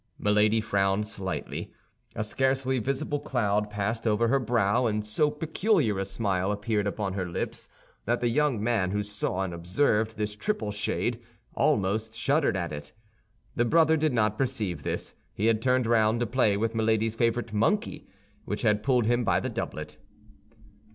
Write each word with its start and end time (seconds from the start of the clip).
Milady 0.17 0.61
frowned 0.61 1.05
slightly; 1.05 1.71
a 2.15 2.23
scarcely 2.23 2.79
visible 2.79 3.19
cloud 3.19 3.69
passed 3.69 4.07
over 4.07 4.29
her 4.29 4.39
brow, 4.39 4.87
and 4.87 5.05
so 5.05 5.29
peculiar 5.29 5.99
a 5.99 6.05
smile 6.05 6.51
appeared 6.51 6.87
upon 6.87 7.13
her 7.13 7.27
lips 7.29 7.69
that 8.05 8.19
the 8.19 8.29
young 8.29 8.63
man, 8.63 8.89
who 8.89 9.03
saw 9.03 9.43
and 9.43 9.53
observed 9.53 10.17
this 10.17 10.35
triple 10.35 10.71
shade, 10.71 11.19
almost 11.53 12.15
shuddered 12.17 12.57
at 12.57 12.73
it. 12.73 12.93
The 13.55 13.63
brother 13.63 13.95
did 13.95 14.11
not 14.11 14.39
perceive 14.39 14.81
this; 14.81 15.13
he 15.35 15.45
had 15.45 15.61
turned 15.61 15.85
round 15.85 16.19
to 16.21 16.25
play 16.25 16.57
with 16.57 16.73
Milady's 16.73 17.13
favorite 17.13 17.53
monkey, 17.53 18.07
which 18.43 18.63
had 18.63 18.81
pulled 18.81 19.05
him 19.05 19.23
by 19.23 19.39
the 19.39 19.49
doublet. 19.49 19.97